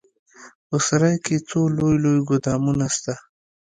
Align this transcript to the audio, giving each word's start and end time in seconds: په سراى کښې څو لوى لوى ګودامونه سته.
په 0.67 0.75
سراى 0.87 1.15
کښې 1.25 1.37
څو 1.49 1.59
لوى 1.77 1.95
لوى 2.03 2.19
ګودامونه 2.29 2.85
سته. 2.95 3.13